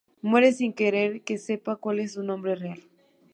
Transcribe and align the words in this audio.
Muere 0.23 0.51
sin 0.51 0.73
que 0.73 1.19
se 1.27 1.37
sepa 1.37 1.75
cuál 1.75 1.99
es 1.99 2.13
su 2.13 2.23
nombre 2.23 2.55
real. 2.55 2.81